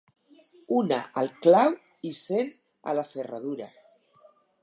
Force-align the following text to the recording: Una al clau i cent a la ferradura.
Una 0.77 0.97
al 1.21 1.29
clau 1.47 1.75
i 2.11 2.15
cent 2.21 2.51
a 2.93 2.97
la 3.01 3.05
ferradura. 3.13 3.71